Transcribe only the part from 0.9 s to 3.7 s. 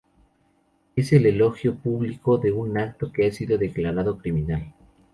Es el elogio público de un acto que ha sido